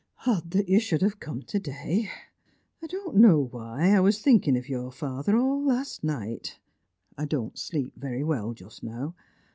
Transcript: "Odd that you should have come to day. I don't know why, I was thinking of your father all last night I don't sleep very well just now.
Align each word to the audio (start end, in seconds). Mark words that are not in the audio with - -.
"Odd 0.25 0.49
that 0.49 0.67
you 0.67 0.79
should 0.79 1.03
have 1.03 1.19
come 1.19 1.43
to 1.43 1.59
day. 1.59 2.09
I 2.81 2.87
don't 2.87 3.17
know 3.17 3.39
why, 3.51 3.91
I 3.95 3.99
was 3.99 4.19
thinking 4.19 4.57
of 4.57 4.67
your 4.67 4.91
father 4.91 5.37
all 5.37 5.63
last 5.63 6.03
night 6.03 6.57
I 7.19 7.25
don't 7.25 7.55
sleep 7.59 7.93
very 7.95 8.23
well 8.23 8.55
just 8.55 8.81
now. 8.81 9.13